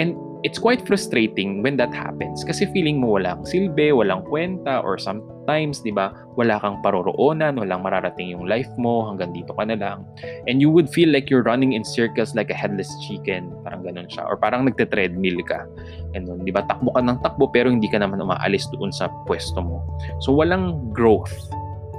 And 0.00 0.16
it's 0.44 0.60
quite 0.60 0.84
frustrating 0.84 1.64
when 1.64 1.74
that 1.80 1.88
happens 1.88 2.44
kasi 2.44 2.68
feeling 2.68 3.00
mo 3.00 3.16
walang 3.16 3.48
silbi, 3.48 3.88
walang 3.96 4.20
kwenta, 4.28 4.84
or 4.84 5.00
sometimes, 5.00 5.80
di 5.80 5.88
ba, 5.88 6.12
wala 6.36 6.60
kang 6.60 6.84
paroroonan, 6.84 7.56
walang 7.56 7.80
mararating 7.80 8.36
yung 8.36 8.44
life 8.44 8.68
mo, 8.76 9.08
hanggang 9.08 9.32
dito 9.32 9.56
ka 9.56 9.64
na 9.64 9.74
lang. 9.74 10.04
And 10.44 10.60
you 10.60 10.68
would 10.68 10.92
feel 10.92 11.08
like 11.08 11.32
you're 11.32 11.42
running 11.42 11.72
in 11.72 11.80
circles 11.82 12.36
like 12.36 12.52
a 12.52 12.56
headless 12.56 12.92
chicken. 13.08 13.56
Parang 13.64 13.88
ganun 13.88 14.06
siya. 14.12 14.28
Or 14.28 14.36
parang 14.36 14.68
nagte-treadmill 14.68 15.40
ka. 15.48 15.64
Ganun, 16.12 16.44
di 16.44 16.52
ba? 16.52 16.60
Takbo 16.68 16.92
ka 16.92 17.00
ng 17.00 17.24
takbo 17.24 17.48
pero 17.48 17.72
hindi 17.72 17.88
ka 17.88 18.04
naman 18.04 18.20
umaalis 18.20 18.68
doon 18.76 18.92
sa 18.92 19.08
pwesto 19.24 19.64
mo. 19.64 19.80
So, 20.20 20.36
walang 20.36 20.92
growth 20.92 21.32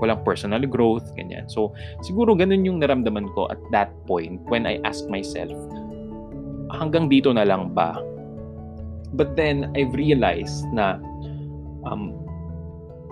walang 0.04 0.28
personal 0.28 0.60
growth, 0.68 1.08
ganyan. 1.16 1.48
So, 1.48 1.72
siguro 2.04 2.36
ganun 2.36 2.68
yung 2.68 2.84
naramdaman 2.84 3.32
ko 3.32 3.48
at 3.48 3.60
that 3.72 3.96
point 4.04 4.44
when 4.52 4.68
I 4.68 4.76
asked 4.84 5.08
myself, 5.08 5.56
hanggang 6.76 7.08
dito 7.08 7.32
na 7.32 7.48
lang 7.48 7.72
ba? 7.72 7.96
But 9.16 9.36
then 9.36 9.72
I've 9.76 9.94
realized 9.96 10.68
na 10.76 11.00
um, 11.88 12.14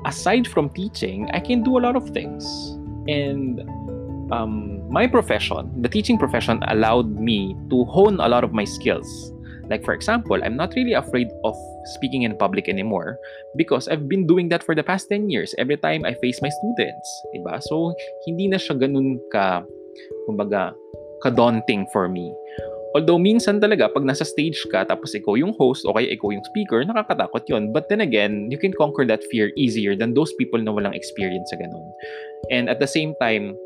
aside 0.06 0.48
from 0.48 0.70
teaching, 0.70 1.30
I 1.32 1.40
can 1.40 1.64
do 1.64 1.78
a 1.78 1.82
lot 1.82 1.96
of 1.96 2.10
things. 2.12 2.46
And 3.08 3.64
um, 4.32 4.84
my 4.90 5.08
profession, 5.08 5.72
the 5.82 5.90
teaching 5.90 6.18
profession, 6.18 6.62
allowed 6.68 7.20
me 7.20 7.56
to 7.70 7.86
hone 7.86 8.20
a 8.20 8.28
lot 8.28 8.44
of 8.44 8.54
my 8.54 8.64
skills. 8.64 9.08
Like, 9.70 9.86
for 9.86 9.94
example, 9.94 10.38
I'm 10.44 10.58
not 10.58 10.74
really 10.76 10.94
afraid 10.94 11.28
of 11.44 11.56
speaking 11.96 12.24
in 12.24 12.36
public 12.38 12.68
anymore 12.68 13.18
because 13.56 13.88
I've 13.88 14.10
been 14.10 14.28
doing 14.28 14.50
that 14.50 14.64
for 14.64 14.76
the 14.76 14.84
past 14.84 15.08
10 15.10 15.30
years 15.30 15.56
every 15.58 15.78
time 15.78 16.06
I 16.06 16.14
face 16.16 16.42
my 16.42 16.50
students. 16.50 17.08
Diba? 17.36 17.64
So, 17.64 17.96
hindi 18.28 18.48
na 18.48 18.58
siya 18.58 18.76
ganun 18.76 19.20
ka, 19.32 19.64
kumbaga, 20.28 20.76
ka-daunting 21.24 21.88
for 21.96 22.10
me. 22.10 22.36
Although 22.94 23.18
minsan 23.18 23.58
talaga, 23.58 23.90
pag 23.90 24.06
nasa 24.06 24.22
stage 24.22 24.62
ka, 24.70 24.86
tapos 24.86 25.18
ikaw 25.18 25.34
yung 25.34 25.58
host 25.58 25.82
o 25.90 25.98
kaya 25.98 26.14
ikaw 26.14 26.30
yung 26.30 26.46
speaker, 26.46 26.86
nakakatakot 26.86 27.42
yon 27.50 27.74
But 27.74 27.90
then 27.90 28.06
again, 28.06 28.54
you 28.54 28.62
can 28.62 28.70
conquer 28.70 29.02
that 29.10 29.26
fear 29.34 29.50
easier 29.58 29.98
than 29.98 30.14
those 30.14 30.30
people 30.38 30.62
na 30.62 30.70
walang 30.70 30.94
experience 30.94 31.50
sa 31.50 31.58
ganun. 31.58 31.82
And 32.54 32.70
at 32.70 32.78
the 32.78 32.86
same 32.86 33.18
time, 33.18 33.58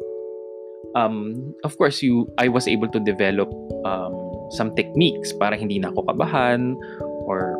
um, 0.95 1.35
of 1.67 1.75
course, 1.75 1.99
you, 1.99 2.31
I 2.39 2.47
was 2.47 2.71
able 2.71 2.87
to 2.95 3.03
develop 3.03 3.51
um, 3.83 4.15
some 4.55 4.71
techniques 4.79 5.35
para 5.35 5.59
hindi 5.59 5.75
na 5.83 5.91
ako 5.91 6.07
kabahan 6.07 6.79
or 7.27 7.59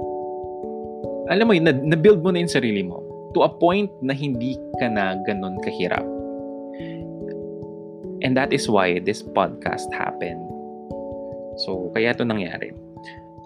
alam 1.27 1.51
mo 1.51 1.53
yun, 1.53 1.67
na, 1.67 1.75
na-build 1.75 2.23
mo 2.23 2.31
na 2.31 2.47
yung 2.47 2.53
sarili 2.63 2.79
mo 2.79 3.03
to 3.35 3.43
a 3.43 3.51
point 3.51 3.91
na 3.99 4.15
hindi 4.15 4.55
ka 4.79 4.87
na 4.87 5.19
ganun 5.27 5.59
kahirap. 5.67 6.07
And 8.23 8.39
that 8.39 8.55
is 8.55 8.71
why 8.71 9.03
this 9.03 9.19
podcast 9.19 9.91
happened 9.91 10.56
So, 11.65 11.91
kaya 11.93 12.13
ito 12.13 12.23
nangyari. 12.23 12.73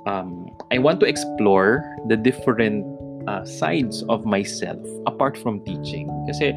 Um, 0.05 0.49
I 0.73 0.81
want 0.81 0.99
to 1.01 1.07
explore 1.07 1.85
the 2.09 2.17
different 2.17 2.83
uh, 3.27 3.45
sides 3.45 4.03
of 4.09 4.25
myself 4.25 4.81
apart 5.05 5.37
from 5.37 5.61
teaching. 5.61 6.09
Kasi, 6.27 6.51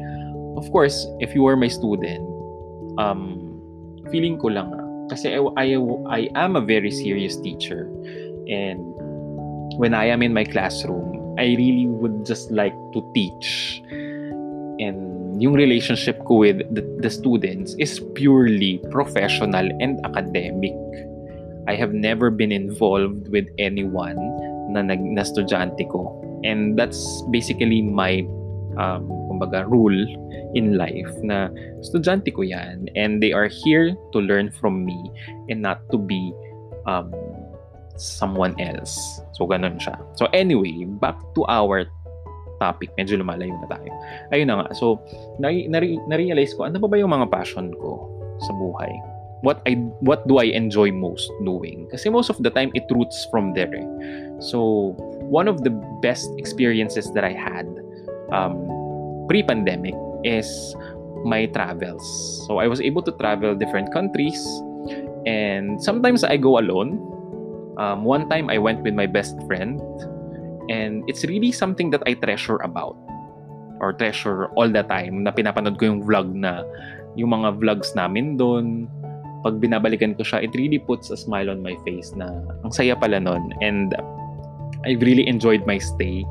of 0.57 0.65
course, 0.71 1.05
if 1.19 1.35
you 1.35 1.45
are 1.45 1.55
my 1.55 1.69
student, 1.69 2.25
um, 2.97 3.37
feeling 4.11 4.37
ko 4.39 4.49
lang, 4.49 4.73
kasi 5.09 5.37
I, 5.37 5.41
I, 5.57 5.67
I 6.09 6.21
am 6.33 6.55
a 6.55 6.61
very 6.61 6.89
serious 6.89 7.37
teacher. 7.37 7.85
And 8.49 8.81
when 9.77 9.93
I 9.93 10.05
am 10.05 10.21
in 10.21 10.33
my 10.33 10.43
classroom, 10.43 11.35
I 11.37 11.53
really 11.57 11.87
would 11.87 12.25
just 12.25 12.49
like 12.51 12.73
to 12.93 12.99
teach. 13.13 13.81
And 14.79 15.41
yung 15.41 15.53
relationship 15.53 16.17
ko 16.25 16.47
with 16.47 16.63
the, 16.73 16.81
the 16.99 17.09
students 17.09 17.75
is 17.77 17.99
purely 18.15 18.81
professional 18.89 19.69
and 19.81 19.99
academic. 20.05 20.73
I 21.67 21.75
have 21.75 21.93
never 21.93 22.29
been 22.29 22.51
involved 22.51 23.29
with 23.29 23.49
anyone 23.57 24.17
na, 24.69 24.81
nag, 24.81 25.01
na 25.01 25.21
estudyante 25.21 25.89
ko. 25.89 26.13
And 26.45 26.77
that's 26.77 27.23
basically 27.31 27.81
my 27.81 28.21
um, 28.77 29.07
kumbaga, 29.31 29.65
rule 29.67 29.97
in 30.53 30.77
life 30.77 31.11
na 31.23 31.49
estudyante 31.81 32.31
ko 32.33 32.41
yan 32.41 32.87
and 32.95 33.19
they 33.23 33.33
are 33.33 33.47
here 33.47 33.95
to 34.13 34.19
learn 34.19 34.51
from 34.51 34.85
me 34.85 34.97
and 35.49 35.61
not 35.61 35.81
to 35.91 35.97
be 35.97 36.31
um, 36.85 37.11
someone 37.97 38.53
else. 38.59 38.95
So, 39.33 39.47
ganun 39.47 39.79
siya. 39.79 39.99
So, 40.15 40.27
anyway, 40.31 40.85
back 40.99 41.17
to 41.35 41.43
our 41.47 41.87
topic. 42.59 42.91
Medyo 42.95 43.19
lumalayo 43.19 43.55
na 43.63 43.67
tayo. 43.67 43.91
Ayun 44.31 44.47
na 44.47 44.55
nga. 44.63 44.67
So, 44.75 44.99
na- 45.39 45.67
na- 45.67 46.03
na-realize 46.07 46.55
ko, 46.55 46.67
ano 46.67 46.79
ba 46.79 46.87
ba 46.87 46.99
yung 46.99 47.11
mga 47.11 47.27
passion 47.31 47.71
ko 47.75 48.07
sa 48.43 48.51
buhay? 48.55 48.91
What 49.45 49.61
I 49.69 49.77
what 50.01 50.25
do 50.25 50.41
I 50.41 50.49
enjoy 50.49 50.89
most 50.89 51.29
doing? 51.45 51.85
Kasi 51.93 52.09
most 52.09 52.33
of 52.33 52.41
the 52.41 52.49
time 52.49 52.73
it 52.73 52.89
roots 52.89 53.29
from 53.29 53.53
there 53.53 53.69
eh. 53.69 53.85
so 54.41 54.97
one 55.29 55.47
of 55.47 55.63
the 55.63 55.71
best 56.01 56.27
experiences 56.41 57.13
that 57.13 57.23
I 57.23 57.31
had 57.31 57.69
um, 58.33 58.57
pre-pandemic 59.29 59.93
is 60.25 60.49
my 61.23 61.45
travels. 61.53 62.01
So 62.49 62.57
I 62.57 62.67
was 62.67 62.81
able 62.81 63.01
to 63.05 63.13
travel 63.21 63.53
different 63.55 63.93
countries 63.93 64.41
and 65.25 65.81
sometimes 65.81 66.25
I 66.25 66.37
go 66.37 66.57
alone. 66.57 66.97
Um, 67.77 68.03
one 68.03 68.29
time 68.29 68.49
I 68.49 68.57
went 68.57 68.81
with 68.81 68.93
my 68.93 69.05
best 69.05 69.35
friend 69.45 69.81
and 70.69 71.03
it's 71.07 71.23
really 71.25 71.51
something 71.51 71.89
that 71.91 72.01
I 72.07 72.13
treasure 72.17 72.57
about 72.65 72.97
or 73.79 73.93
treasure 73.93 74.47
all 74.55 74.69
the 74.69 74.83
time 74.83 75.23
na 75.23 75.31
pinapanood 75.31 75.77
ko 75.77 75.85
yung 75.85 76.01
vlog 76.01 76.31
na 76.31 76.63
yung 77.19 77.35
mga 77.35 77.59
vlogs 77.59 77.91
namin 77.95 78.39
doon 78.39 78.87
pag 79.45 79.61
binabalikan 79.61 80.17
ko 80.17 80.25
siya, 80.25 80.41
it 80.41 80.49
really 80.57 80.81
puts 80.81 81.13
a 81.13 81.17
smile 81.17 81.53
on 81.53 81.61
my 81.61 81.77
face 81.85 82.17
na 82.17 82.25
ang 82.65 82.73
saya 82.73 82.97
pala 82.97 83.21
nun. 83.21 83.53
And 83.61 83.93
I've 84.89 85.05
really 85.05 85.29
enjoyed 85.29 85.69
my 85.69 85.77
stay. 85.77 86.25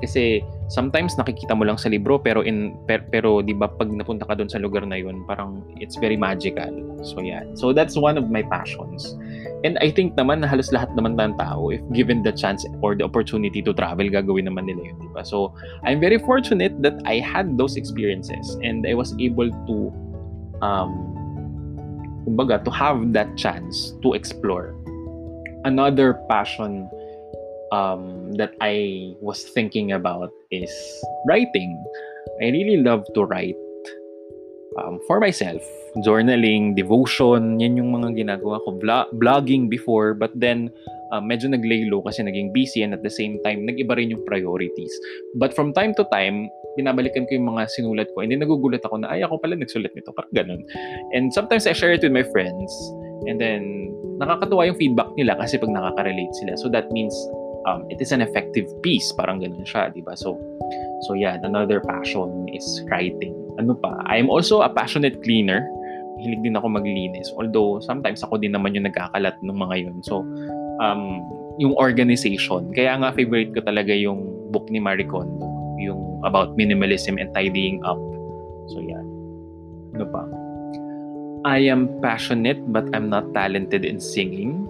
Kasi 0.00 0.44
sometimes 0.72 1.16
nakikita 1.20 1.52
mo 1.52 1.68
lang 1.68 1.76
sa 1.76 1.92
libro 1.92 2.16
pero 2.16 2.40
in 2.40 2.72
per, 2.88 3.04
pero 3.12 3.44
'di 3.44 3.52
ba 3.52 3.68
pag 3.68 3.92
napunta 3.92 4.24
ka 4.24 4.32
doon 4.32 4.48
sa 4.48 4.56
lugar 4.56 4.84
na 4.88 4.96
'yon, 4.96 5.28
parang 5.28 5.60
it's 5.76 6.00
very 6.00 6.16
magical. 6.16 6.72
So 7.04 7.20
yeah. 7.20 7.44
So 7.52 7.76
that's 7.76 8.00
one 8.00 8.16
of 8.16 8.32
my 8.32 8.40
passions. 8.40 9.12
And 9.60 9.76
I 9.84 9.92
think 9.92 10.16
naman 10.16 10.40
na 10.40 10.48
halos 10.48 10.72
lahat 10.72 10.88
naman 10.96 11.20
ng 11.20 11.36
tao 11.36 11.68
if 11.68 11.84
given 11.92 12.24
the 12.24 12.32
chance 12.32 12.64
or 12.80 12.96
the 12.96 13.04
opportunity 13.04 13.60
to 13.60 13.76
travel 13.76 14.08
gagawin 14.08 14.48
naman 14.48 14.72
nila 14.72 14.88
'yun, 14.88 14.96
'di 15.04 15.10
ba? 15.12 15.20
So 15.20 15.52
I'm 15.84 16.00
very 16.00 16.16
fortunate 16.16 16.80
that 16.80 16.96
I 17.04 17.20
had 17.20 17.60
those 17.60 17.76
experiences 17.76 18.56
and 18.64 18.88
I 18.88 18.96
was 18.96 19.12
able 19.20 19.52
to 19.52 19.76
um 20.64 21.19
kumbaga, 22.24 22.62
to 22.64 22.70
have 22.70 23.12
that 23.12 23.28
chance 23.36 23.94
to 24.02 24.14
explore. 24.14 24.74
Another 25.64 26.16
passion 26.28 26.88
um, 27.72 28.32
that 28.34 28.54
I 28.60 29.14
was 29.20 29.44
thinking 29.54 29.92
about 29.92 30.30
is 30.50 30.72
writing. 31.26 31.76
I 32.42 32.50
really 32.50 32.78
love 32.78 33.04
to 33.14 33.24
write 33.24 33.56
um, 34.78 35.00
for 35.06 35.20
myself. 35.20 35.62
Journaling, 36.06 36.76
devotion, 36.76 37.58
yan 37.58 37.76
yung 37.76 37.90
mga 37.90 38.14
ginagawa 38.14 38.62
ko. 38.62 38.78
Vlog, 38.78 39.10
blogging 39.18 39.68
before, 39.68 40.14
but 40.14 40.30
then 40.38 40.70
uh, 41.12 41.22
medyo 41.22 41.50
naglay 41.50 41.86
low 41.86 42.02
kasi 42.02 42.22
naging 42.22 42.54
busy 42.54 42.82
and 42.82 42.94
at 42.94 43.02
the 43.02 43.12
same 43.12 43.38
time, 43.42 43.66
nag-iba 43.66 43.98
rin 43.98 44.14
yung 44.14 44.22
priorities. 44.26 44.92
But 45.36 45.54
from 45.54 45.74
time 45.74 45.94
to 45.98 46.06
time, 46.10 46.48
binabalikan 46.78 47.26
ko 47.26 47.34
yung 47.34 47.50
mga 47.50 47.66
sinulat 47.74 48.08
ko 48.14 48.22
and 48.22 48.30
then 48.30 48.42
nagugulat 48.42 48.82
ako 48.86 49.02
na, 49.02 49.10
ay, 49.10 49.26
ako 49.26 49.42
pala 49.42 49.58
nagsulat 49.58 49.90
nito. 49.92 50.14
Parang 50.14 50.32
ganun. 50.34 50.62
And 51.12 51.34
sometimes 51.34 51.66
I 51.66 51.74
share 51.74 51.92
it 51.94 52.02
with 52.02 52.14
my 52.14 52.26
friends 52.30 52.70
and 53.26 53.36
then 53.42 53.90
nakakatuwa 54.22 54.68
yung 54.70 54.78
feedback 54.78 55.10
nila 55.16 55.36
kasi 55.36 55.58
pag 55.58 55.72
nakaka-relate 55.72 56.34
sila. 56.38 56.52
So 56.56 56.70
that 56.70 56.88
means 56.94 57.12
um, 57.66 57.84
it 57.90 58.00
is 58.00 58.12
an 58.12 58.20
effective 58.20 58.68
piece. 58.80 59.10
Parang 59.16 59.42
ganun 59.42 59.66
siya, 59.66 59.92
di 59.92 60.04
ba? 60.04 60.14
So, 60.16 60.38
so 61.08 61.16
yeah, 61.16 61.40
another 61.42 61.80
passion 61.82 62.48
is 62.52 62.64
writing. 62.88 63.34
Ano 63.58 63.76
pa? 63.76 64.00
I 64.06 64.16
am 64.16 64.30
also 64.30 64.62
a 64.62 64.70
passionate 64.70 65.20
cleaner. 65.20 65.60
Hilig 66.20 66.44
din 66.44 66.56
ako 66.56 66.68
maglinis. 66.68 67.32
Although, 67.36 67.80
sometimes 67.80 68.20
ako 68.20 68.36
din 68.36 68.52
naman 68.52 68.76
yung 68.76 68.84
nagkakalat 68.84 69.40
ng 69.40 69.56
mga 69.56 69.88
yun. 69.88 69.96
So, 70.04 70.20
um, 70.80 71.20
yung 71.60 71.76
organization. 71.76 72.72
Kaya 72.72 72.96
nga 72.96 73.12
favorite 73.12 73.52
ko 73.52 73.60
talaga 73.60 73.92
yung 73.92 74.24
book 74.50 74.66
ni 74.72 74.80
Marie 74.80 75.06
Kondo, 75.06 75.46
yung 75.76 76.24
about 76.24 76.56
minimalism 76.56 77.20
and 77.20 77.30
tidying 77.36 77.84
up. 77.84 78.00
So 78.72 78.80
yeah. 78.80 79.04
Ano 79.94 80.08
pa? 80.08 80.22
I 81.44 81.64
am 81.68 81.88
passionate 82.00 82.60
but 82.72 82.88
I'm 82.96 83.08
not 83.12 83.32
talented 83.36 83.84
in 83.84 84.00
singing. 84.00 84.66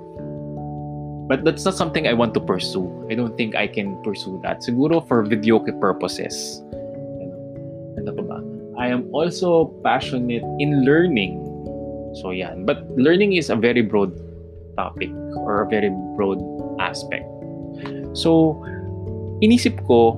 But 1.31 1.47
that's 1.47 1.64
not 1.64 1.79
something 1.79 2.11
I 2.11 2.12
want 2.12 2.35
to 2.35 2.43
pursue. 2.43 2.90
I 3.07 3.14
don't 3.14 3.38
think 3.38 3.55
I 3.55 3.71
can 3.71 3.95
pursue 4.02 4.43
that. 4.43 4.67
Siguro 4.67 5.07
for 5.07 5.23
video 5.23 5.62
purposes. 5.62 6.35
Ano 8.02 8.11
pa 8.19 8.23
ba? 8.26 8.38
I 8.75 8.90
am 8.90 9.07
also 9.14 9.71
passionate 9.87 10.43
in 10.59 10.83
learning. 10.83 11.38
So 12.19 12.35
yan. 12.35 12.67
But 12.67 12.83
learning 12.99 13.38
is 13.38 13.47
a 13.47 13.55
very 13.55 13.83
broad 13.87 14.11
topic 14.81 15.13
or 15.45 15.63
a 15.63 15.67
very 15.69 15.93
broad 16.17 16.41
aspect. 16.81 17.29
So, 18.17 18.57
inisip 19.45 19.77
ko, 19.85 20.17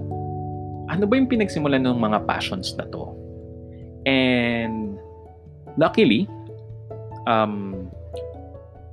ano 0.86 1.02
ba 1.10 1.18
yung 1.18 1.26
pinagsimulan 1.26 1.82
ng 1.82 1.98
mga 1.98 2.22
passions 2.30 2.78
na 2.78 2.86
to? 2.94 3.10
And, 4.06 4.94
luckily, 5.74 6.30
um, 7.26 7.86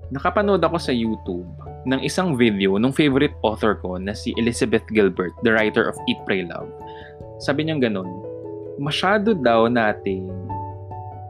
nakapanood 0.09 0.65
ako 0.65 0.77
sa 0.81 0.93
YouTube 0.93 1.47
ng 1.85 2.01
isang 2.01 2.35
video 2.35 2.75
ng 2.75 2.91
favorite 2.91 3.33
author 3.45 3.77
ko 3.77 3.95
na 4.01 4.11
si 4.11 4.33
Elizabeth 4.35 4.83
Gilbert, 4.89 5.33
the 5.45 5.53
writer 5.53 5.85
of 5.85 5.95
Eat, 6.09 6.19
Pray, 6.25 6.43
Love. 6.43 6.69
Sabi 7.39 7.69
niya 7.69 7.79
ganun, 7.79 8.09
masyado 8.81 9.31
daw 9.31 9.71
nating 9.71 10.27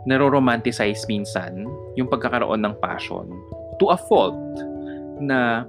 naro-romanticize 0.09 1.05
minsan 1.05 1.67
yung 1.93 2.07
pagkakaroon 2.09 2.63
ng 2.65 2.73
passion 2.81 3.29
to 3.79 3.91
a 3.91 3.97
fault 3.97 4.37
na 5.19 5.63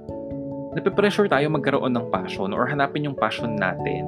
nape-pressure 0.75 1.27
tayo 1.27 1.51
magkaroon 1.51 1.95
ng 1.95 2.07
passion 2.11 2.55
or 2.55 2.63
hanapin 2.63 3.03
yung 3.03 3.17
passion 3.17 3.59
natin 3.59 4.07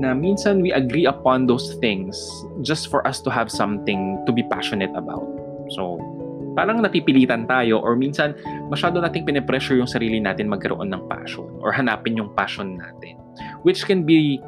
na 0.00 0.16
minsan 0.16 0.64
we 0.64 0.72
agree 0.72 1.04
upon 1.04 1.44
those 1.44 1.76
things 1.78 2.16
just 2.64 2.88
for 2.88 3.04
us 3.04 3.20
to 3.20 3.28
have 3.28 3.52
something 3.52 4.16
to 4.24 4.32
be 4.32 4.40
passionate 4.48 4.90
about. 4.96 5.24
So, 5.76 6.00
parang 6.56 6.80
napipilitan 6.80 7.44
tayo 7.48 7.80
or 7.80 7.96
minsan 7.96 8.36
masyado 8.72 9.00
nating 9.00 9.28
pinipressure 9.28 9.76
yung 9.76 9.88
sarili 9.88 10.20
natin 10.20 10.48
magkaroon 10.48 10.92
ng 10.92 11.02
passion 11.12 11.48
or 11.60 11.72
hanapin 11.72 12.16
yung 12.16 12.32
passion 12.32 12.80
natin. 12.80 13.20
Which 13.64 13.84
can 13.84 14.04
be 14.08 14.40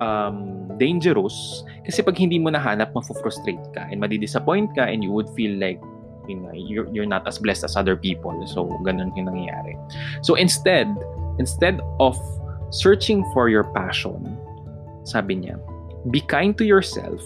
um, 0.00 0.68
dangerous 0.76 1.64
kasi 1.84 2.00
pag 2.00 2.16
hindi 2.16 2.40
mo 2.40 2.52
nahanap, 2.52 2.92
mafo-frustrate 2.92 3.62
ka 3.76 3.88
and 3.88 4.00
madi-disappoint 4.00 4.72
ka 4.76 4.88
and 4.88 5.04
you 5.04 5.12
would 5.12 5.28
feel 5.36 5.56
like 5.60 5.80
you 6.28 6.36
know, 6.36 6.52
you're, 6.52 6.88
you're 6.92 7.06
not 7.06 7.26
as 7.26 7.38
blessed 7.38 7.64
as 7.64 7.76
other 7.76 7.96
people. 7.96 8.34
So, 8.46 8.66
ganun 8.84 9.16
yung 9.16 9.26
nangyayari. 9.26 9.74
So, 10.22 10.34
instead, 10.34 10.88
instead 11.38 11.80
of 12.00 12.18
searching 12.70 13.24
for 13.32 13.48
your 13.48 13.64
passion, 13.72 14.36
sabi 15.04 15.36
niya, 15.36 15.58
be 16.10 16.20
kind 16.20 16.56
to 16.58 16.64
yourself 16.64 17.22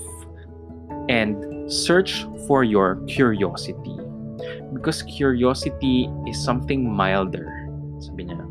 and 1.08 1.36
search 1.70 2.26
for 2.46 2.64
your 2.64 3.00
curiosity. 3.06 3.96
Because 4.72 5.02
curiosity 5.02 6.08
is 6.26 6.38
something 6.38 6.86
milder, 6.86 7.68
sabi 7.98 8.30
niya. 8.30 8.44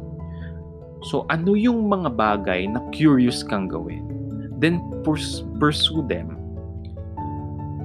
So, 1.07 1.23
ano 1.31 1.55
yung 1.55 1.87
mga 1.87 2.11
bagay 2.19 2.67
na 2.67 2.83
curious 2.91 3.39
kang 3.43 3.71
gawin? 3.71 4.03
Then, 4.59 4.83
purs- 5.07 5.47
pursue 5.63 6.03
them 6.03 6.35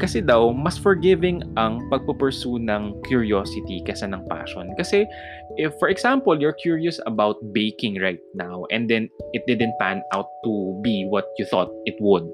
kasi 0.02 0.18
daw, 0.18 0.50
mas 0.50 0.74
forgiving 0.74 1.42
ang 1.54 1.78
pagpupursue 1.86 2.58
ng 2.58 2.98
curiosity 3.06 3.78
kesa 3.86 4.10
ng 4.10 4.26
passion. 4.26 4.74
Kasi, 4.74 5.06
if 5.54 5.70
for 5.78 5.86
example, 5.86 6.34
you're 6.34 6.56
curious 6.56 6.98
about 7.06 7.38
baking 7.54 8.02
right 8.02 8.20
now 8.34 8.66
and 8.74 8.90
then 8.90 9.06
it 9.32 9.46
didn't 9.46 9.74
pan 9.78 10.02
out 10.10 10.26
to 10.42 10.74
be 10.82 11.06
what 11.06 11.30
you 11.38 11.46
thought 11.46 11.70
it 11.86 11.94
would, 12.02 12.26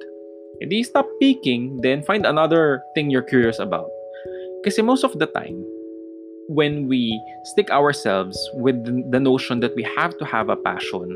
hindi 0.60 0.84
stop 0.84 1.08
baking, 1.20 1.80
then 1.84 2.02
find 2.04 2.24
another 2.24 2.84
thing 2.94 3.10
you're 3.10 3.26
curious 3.26 3.58
about. 3.58 3.88
Kasi 4.64 4.80
most 4.80 5.04
of 5.04 5.16
the 5.16 5.28
time, 5.28 5.60
when 6.48 6.88
we 6.88 7.12
stick 7.52 7.70
ourselves 7.70 8.36
with 8.54 8.76
the 9.12 9.20
notion 9.20 9.60
that 9.60 9.76
we 9.76 9.86
have 9.96 10.16
to 10.18 10.24
have 10.24 10.48
a 10.48 10.56
passion 10.56 11.08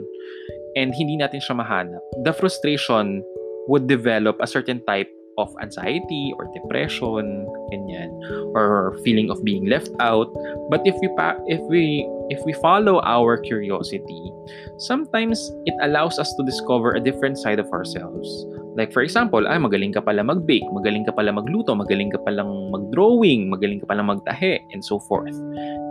and 0.76 0.94
hindi 0.94 1.16
natin 1.16 1.40
siya 1.40 1.56
mahanap, 1.56 2.00
the 2.24 2.32
frustration 2.32 3.24
would 3.68 3.88
develop 3.88 4.36
a 4.40 4.46
certain 4.46 4.80
type 4.84 5.08
of 5.38 5.50
anxiety 5.62 6.35
or 6.38 6.50
depression, 6.53 7.47
ganyan, 7.73 8.11
or 8.55 8.99
feeling 9.05 9.31
of 9.31 9.43
being 9.45 9.67
left 9.67 9.91
out. 10.00 10.31
But 10.71 10.87
if 10.87 10.95
we 11.03 11.09
pa- 11.17 11.41
if 11.47 11.61
we 11.69 12.07
if 12.31 12.41
we 12.47 12.53
follow 12.62 13.00
our 13.05 13.37
curiosity, 13.37 14.33
sometimes 14.79 15.38
it 15.67 15.75
allows 15.83 16.19
us 16.19 16.33
to 16.37 16.43
discover 16.45 16.95
a 16.95 17.00
different 17.00 17.38
side 17.38 17.59
of 17.59 17.69
ourselves. 17.73 18.29
Like 18.75 18.91
for 18.91 19.07
example, 19.07 19.47
ay 19.47 19.55
magaling 19.55 19.95
ka 19.95 20.03
pala 20.03 20.26
mag-bake, 20.26 20.67
magaling 20.75 21.07
ka 21.07 21.14
pala 21.14 21.31
magluto, 21.31 21.79
magaling 21.79 22.11
ka 22.11 22.19
palang 22.26 22.75
mag-drawing, 22.75 23.47
magaling 23.47 23.79
ka 23.79 23.87
palang 23.87 24.11
magtahe, 24.11 24.59
and 24.75 24.83
so 24.83 24.99
forth. 25.07 25.35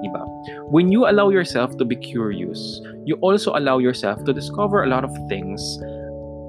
Diba? 0.04 0.24
When 0.68 0.92
you 0.92 1.08
allow 1.08 1.32
yourself 1.32 1.80
to 1.80 1.88
be 1.88 1.96
curious, 1.96 2.60
you 3.08 3.16
also 3.24 3.56
allow 3.56 3.80
yourself 3.80 4.20
to 4.28 4.36
discover 4.36 4.84
a 4.84 4.90
lot 4.92 5.08
of 5.08 5.16
things 5.32 5.64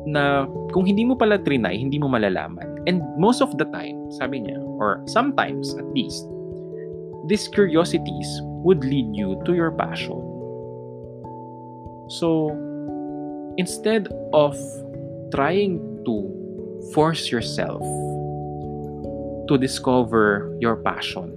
na 0.04 0.44
kung 0.74 0.84
hindi 0.84 1.06
mo 1.06 1.14
pala 1.14 1.38
trinay, 1.38 1.78
hindi 1.78 2.02
mo 2.02 2.10
malalaman. 2.10 2.73
And 2.86 3.02
most 3.16 3.40
of 3.40 3.56
the 3.56 3.64
time, 3.64 4.12
sabi 4.12 4.40
niya, 4.40 4.60
or 4.60 5.00
sometimes 5.06 5.72
at 5.74 5.86
least, 5.96 6.28
these 7.26 7.48
curiosities 7.48 8.28
would 8.64 8.84
lead 8.84 9.16
you 9.16 9.40
to 9.44 9.54
your 9.54 9.72
passion. 9.72 10.20
So, 12.08 12.52
instead 13.56 14.08
of 14.32 14.56
trying 15.32 15.80
to 16.04 16.14
force 16.92 17.32
yourself 17.32 17.80
to 19.48 19.56
discover 19.56 20.52
your 20.60 20.76
passion, 20.76 21.32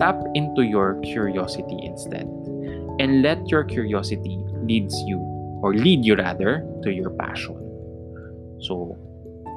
tap 0.00 0.18
into 0.34 0.62
your 0.62 0.98
curiosity 1.02 1.78
instead 1.82 2.26
and 2.98 3.22
let 3.22 3.38
your 3.48 3.62
curiosity 3.62 4.42
leads 4.66 4.98
you 5.06 5.18
or 5.62 5.74
lead 5.74 6.04
you 6.04 6.16
rather 6.16 6.66
to 6.82 6.90
your 6.90 7.10
passion. 7.10 7.54
So, 8.60 8.96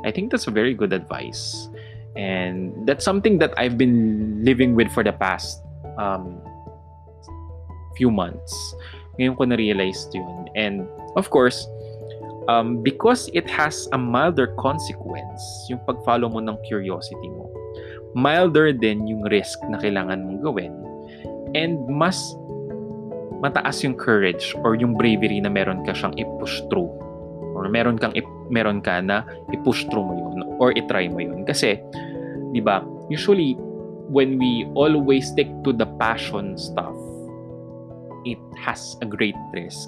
I 0.04 0.12
think 0.12 0.32
that's 0.32 0.48
a 0.48 0.52
very 0.52 0.74
good 0.74 0.94
advice. 0.94 1.70
And 2.16 2.86
that's 2.86 3.04
something 3.04 3.40
that 3.40 3.54
I've 3.58 3.78
been 3.78 4.44
living 4.44 4.76
with 4.76 4.92
for 4.92 5.04
the 5.04 5.14
past 5.14 5.64
um, 5.98 6.38
few 7.98 8.12
months. 8.12 8.54
Ngayon 9.18 9.38
ko 9.38 9.44
na-realize 9.46 10.10
yun. 10.14 10.50
And 10.56 10.86
of 11.16 11.30
course, 11.30 11.66
um, 12.48 12.84
because 12.84 13.30
it 13.34 13.50
has 13.50 13.88
a 13.94 13.98
milder 13.98 14.54
consequence, 14.60 15.42
yung 15.70 15.80
pag-follow 15.86 16.30
mo 16.30 16.40
ng 16.42 16.58
curiosity 16.68 17.30
mo, 17.30 17.50
milder 18.14 18.74
din 18.74 19.08
yung 19.10 19.26
risk 19.30 19.58
na 19.70 19.82
kailangan 19.82 20.22
mong 20.22 20.42
gawin. 20.46 20.74
And 21.54 21.82
mas 21.90 22.18
mataas 23.42 23.84
yung 23.84 23.98
courage 23.98 24.56
or 24.64 24.74
yung 24.78 24.96
bravery 24.96 25.42
na 25.42 25.50
meron 25.50 25.84
ka 25.86 25.94
siyang 25.94 26.16
i-push 26.16 26.62
through 26.72 26.90
or 27.64 27.72
meron 27.72 27.96
kang 27.96 28.12
meron 28.52 28.84
ka 28.84 29.00
na 29.00 29.24
i-push 29.56 29.88
through 29.88 30.04
mo 30.04 30.14
yun 30.20 30.44
or 30.60 30.76
i-try 30.76 31.08
mo 31.08 31.24
yun. 31.24 31.48
Kasi 31.48 31.80
'di 32.52 32.60
ba 32.60 32.84
usually 33.08 33.56
when 34.12 34.36
we 34.36 34.68
always 34.76 35.32
stick 35.32 35.48
to 35.64 35.72
the 35.72 35.88
passion 35.96 36.60
stuff 36.60 36.94
it 38.28 38.40
has 38.60 39.00
a 39.00 39.08
great 39.08 39.40
risk. 39.56 39.88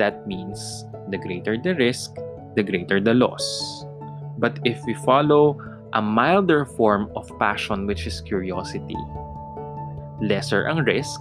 That 0.00 0.24
means 0.24 0.58
the 1.12 1.20
greater 1.20 1.60
the 1.60 1.76
risk 1.76 2.16
the 2.56 2.64
greater 2.64 3.04
the 3.04 3.12
loss. 3.12 3.44
But 4.40 4.56
if 4.64 4.80
we 4.88 4.96
follow 5.04 5.60
a 5.92 6.00
milder 6.00 6.64
form 6.64 7.12
of 7.16 7.28
passion 7.38 7.86
which 7.86 8.08
is 8.08 8.24
curiosity 8.24 8.98
lesser 10.20 10.64
ang 10.68 10.84
risk 10.88 11.20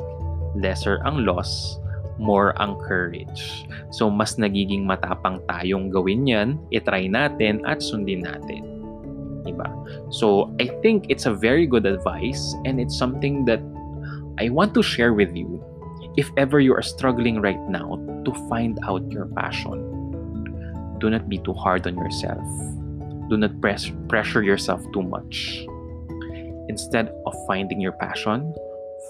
lesser 0.55 1.03
ang 1.03 1.27
loss 1.27 1.79
more 2.17 2.55
ang 2.61 2.79
courage. 2.79 3.67
So, 3.91 4.09
mas 4.09 4.35
nagiging 4.35 4.87
matapang 4.87 5.43
tayong 5.47 5.91
gawin 5.91 6.27
yan, 6.27 6.59
itry 6.71 7.11
natin 7.11 7.63
at 7.67 7.83
sundin 7.83 8.23
natin. 8.23 8.63
Diba? 9.43 9.67
So, 10.09 10.51
I 10.59 10.71
think 10.81 11.05
it's 11.09 11.25
a 11.25 11.35
very 11.35 11.67
good 11.67 11.85
advice 11.85 12.55
and 12.65 12.79
it's 12.79 12.97
something 12.97 13.45
that 13.45 13.61
I 14.39 14.49
want 14.49 14.73
to 14.75 14.83
share 14.83 15.13
with 15.13 15.35
you 15.35 15.63
if 16.15 16.31
ever 16.37 16.59
you 16.59 16.73
are 16.73 16.83
struggling 16.83 17.41
right 17.43 17.61
now 17.67 17.99
to 18.23 18.31
find 18.47 18.79
out 18.87 19.03
your 19.11 19.27
passion. 19.35 19.83
Do 20.99 21.09
not 21.09 21.27
be 21.27 21.39
too 21.39 21.53
hard 21.53 21.87
on 21.87 21.99
yourself. 21.99 22.43
Do 23.29 23.37
not 23.37 23.59
press, 23.59 23.91
pressure 24.07 24.43
yourself 24.43 24.79
too 24.93 25.03
much. 25.03 25.67
Instead 26.67 27.11
of 27.27 27.35
finding 27.47 27.79
your 27.79 27.93
passion, 27.93 28.53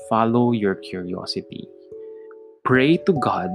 follow 0.09 0.51
your 0.51 0.75
curiosity 0.75 1.69
Pray 2.65 2.97
to 3.05 3.13
God 3.13 3.53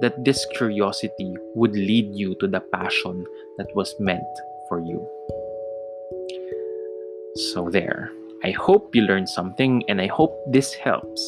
that 0.00 0.22
this 0.24 0.46
curiosity 0.54 1.34
would 1.58 1.74
lead 1.74 2.14
you 2.14 2.38
to 2.38 2.46
the 2.46 2.62
passion 2.70 3.26
that 3.58 3.66
was 3.74 3.90
meant 3.98 4.22
for 4.68 4.78
you. 4.78 5.02
So, 7.50 7.66
there. 7.68 8.14
I 8.44 8.54
hope 8.54 8.94
you 8.94 9.02
learned 9.02 9.28
something 9.28 9.82
and 9.88 10.00
I 10.00 10.06
hope 10.06 10.30
this 10.46 10.74
helps 10.74 11.22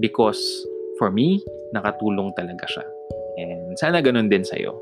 because 0.00 0.38
for 0.98 1.14
me, 1.14 1.38
nakatulong 1.74 2.34
talaga 2.34 2.66
siya. 2.66 2.86
And 3.38 3.78
sana 3.78 4.02
ganun 4.02 4.26
din 4.26 4.42
sa'yo. 4.42 4.74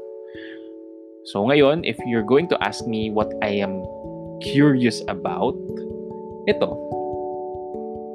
So 1.28 1.44
ngayon, 1.44 1.84
if 1.84 2.00
you're 2.08 2.24
going 2.24 2.48
to 2.52 2.58
ask 2.64 2.88
me 2.88 3.12
what 3.12 3.28
I 3.44 3.60
am 3.60 3.84
curious 4.40 5.04
about, 5.12 5.56
ito, 6.48 6.72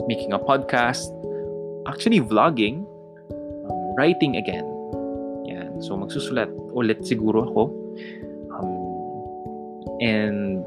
making 0.10 0.34
a 0.34 0.41
podcast, 0.41 1.06
actually 1.86 2.26
vlogging, 2.26 2.89
writing 3.95 4.38
again. 4.38 4.65
Yan. 5.47 5.82
So, 5.84 5.97
magsusulat 5.97 6.51
ulit 6.71 7.04
siguro 7.04 7.47
ako. 7.47 7.63
Um, 8.51 8.71
and 9.99 10.65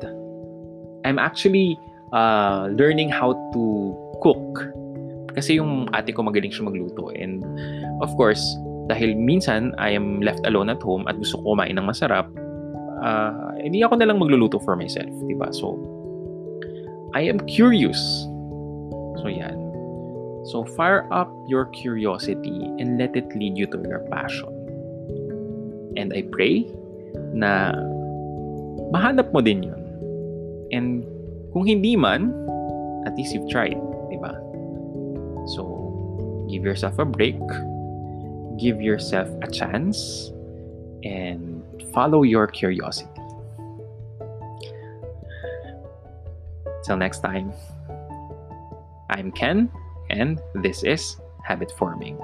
I'm 1.04 1.18
actually 1.20 1.76
uh, 2.12 2.68
learning 2.72 3.08
how 3.08 3.36
to 3.52 3.62
cook. 4.20 4.72
Kasi 5.34 5.58
yung 5.58 5.90
ate 5.90 6.14
ko 6.14 6.22
magaling 6.22 6.54
siya 6.54 6.70
magluto. 6.70 7.10
And 7.12 7.42
of 8.00 8.14
course, 8.14 8.40
dahil 8.86 9.16
minsan 9.16 9.72
I 9.80 9.96
am 9.96 10.20
left 10.20 10.44
alone 10.46 10.70
at 10.70 10.80
home 10.84 11.08
at 11.08 11.16
gusto 11.16 11.40
ko 11.40 11.56
kumain 11.56 11.74
ng 11.80 11.88
masarap, 11.88 12.28
uh, 13.02 13.56
hindi 13.58 13.82
ako 13.82 13.98
na 13.98 14.06
lang 14.12 14.20
magluluto 14.20 14.60
for 14.62 14.76
myself. 14.76 15.10
Diba? 15.26 15.50
So, 15.50 15.80
I 17.16 17.26
am 17.26 17.40
curious. 17.48 17.98
So, 19.22 19.30
yan. 19.30 19.63
So 20.44 20.64
fire 20.76 21.08
up 21.12 21.32
your 21.48 21.66
curiosity 21.72 22.68
and 22.78 22.98
let 22.98 23.16
it 23.16 23.28
lead 23.34 23.56
you 23.56 23.66
to 23.72 23.78
your 23.88 24.04
passion. 24.12 24.52
And 25.96 26.12
I 26.12 26.22
pray 26.28 26.68
na 27.32 27.72
mahanap 28.92 29.32
mo 29.32 29.40
din 29.40 29.62
yun. 29.64 29.80
And 30.74 31.06
kung 31.54 31.64
hindi 31.64 31.96
man, 31.96 32.34
at 33.06 33.16
least 33.16 33.32
you've 33.32 33.48
tried, 33.48 33.78
di 34.10 34.18
ba? 34.18 34.36
So, 35.54 35.64
give 36.50 36.64
yourself 36.64 36.98
a 36.98 37.06
break, 37.06 37.40
give 38.58 38.82
yourself 38.82 39.28
a 39.40 39.48
chance, 39.48 40.32
and 41.04 41.62
follow 41.92 42.22
your 42.22 42.46
curiosity. 42.48 43.08
Till 46.84 46.96
next 46.96 47.20
time, 47.20 47.52
I'm 49.08 49.32
Ken, 49.32 49.70
and 50.10 50.40
this 50.54 50.82
is 50.82 51.16
Habit 51.42 51.72
Forming. 51.76 52.18